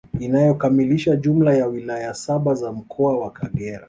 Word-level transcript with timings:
Inayokamilisha 0.19 1.15
jumla 1.15 1.53
ya 1.53 1.67
wilaya 1.67 2.13
saba 2.13 2.53
za 2.55 2.71
Mkoa 2.71 3.17
wa 3.19 3.31
Kagera 3.31 3.79